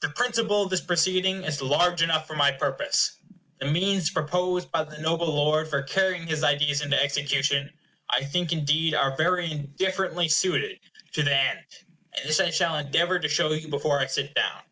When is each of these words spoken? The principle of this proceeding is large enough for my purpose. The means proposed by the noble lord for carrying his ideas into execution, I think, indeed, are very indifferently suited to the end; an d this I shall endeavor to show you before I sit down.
The 0.00 0.08
principle 0.08 0.64
of 0.64 0.70
this 0.70 0.80
proceeding 0.80 1.44
is 1.44 1.62
large 1.62 2.02
enough 2.02 2.26
for 2.26 2.34
my 2.34 2.50
purpose. 2.50 3.12
The 3.60 3.66
means 3.70 4.10
proposed 4.10 4.72
by 4.72 4.82
the 4.82 4.98
noble 4.98 5.32
lord 5.32 5.70
for 5.70 5.84
carrying 5.84 6.26
his 6.26 6.42
ideas 6.42 6.80
into 6.80 7.00
execution, 7.00 7.72
I 8.10 8.24
think, 8.24 8.50
indeed, 8.50 8.92
are 8.94 9.14
very 9.16 9.48
indifferently 9.52 10.26
suited 10.26 10.80
to 11.12 11.22
the 11.22 11.36
end; 11.36 11.60
an 12.12 12.22
d 12.22 12.22
this 12.24 12.40
I 12.40 12.50
shall 12.50 12.76
endeavor 12.76 13.20
to 13.20 13.28
show 13.28 13.52
you 13.52 13.68
before 13.68 14.00
I 14.00 14.06
sit 14.06 14.34
down. 14.34 14.62